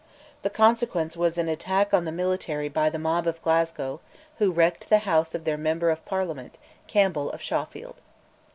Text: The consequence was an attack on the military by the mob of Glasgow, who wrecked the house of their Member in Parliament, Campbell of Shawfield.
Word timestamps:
The 0.41 0.49
consequence 0.49 1.15
was 1.15 1.37
an 1.37 1.47
attack 1.47 1.93
on 1.93 2.05
the 2.05 2.11
military 2.11 2.69
by 2.69 2.89
the 2.89 2.97
mob 2.97 3.27
of 3.27 3.39
Glasgow, 3.43 3.99
who 4.39 4.51
wrecked 4.51 4.89
the 4.89 4.97
house 5.05 5.35
of 5.35 5.43
their 5.43 5.57
Member 5.59 5.91
in 5.91 5.97
Parliament, 5.97 6.57
Campbell 6.87 7.29
of 7.31 7.39
Shawfield. 7.39 7.97